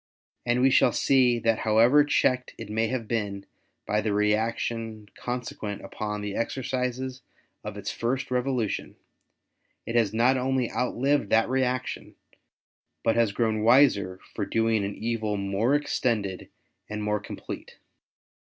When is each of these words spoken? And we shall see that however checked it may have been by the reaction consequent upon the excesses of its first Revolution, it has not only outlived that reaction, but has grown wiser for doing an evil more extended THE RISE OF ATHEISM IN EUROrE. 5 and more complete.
And 0.47 0.61
we 0.61 0.71
shall 0.71 0.91
see 0.93 1.37
that 1.37 1.59
however 1.59 2.03
checked 2.03 2.55
it 2.57 2.71
may 2.71 2.87
have 2.87 3.07
been 3.07 3.45
by 3.85 4.01
the 4.01 4.13
reaction 4.15 5.07
consequent 5.15 5.83
upon 5.83 6.21
the 6.21 6.35
excesses 6.35 7.21
of 7.63 7.77
its 7.77 7.91
first 7.91 8.31
Revolution, 8.31 8.95
it 9.85 9.93
has 9.93 10.11
not 10.11 10.37
only 10.37 10.71
outlived 10.71 11.29
that 11.29 11.47
reaction, 11.49 12.15
but 13.03 13.15
has 13.15 13.31
grown 13.31 13.61
wiser 13.61 14.19
for 14.33 14.43
doing 14.43 14.83
an 14.83 14.95
evil 14.95 15.37
more 15.37 15.75
extended 15.75 16.23
THE 16.23 16.31
RISE 16.31 16.41
OF 16.41 16.45
ATHEISM 16.45 16.47
IN 16.47 16.87
EUROrE. 16.87 16.87
5 16.87 16.93
and 16.97 17.03
more 17.03 17.19
complete. 17.19 17.77